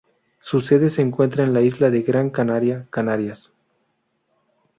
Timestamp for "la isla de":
1.53-2.01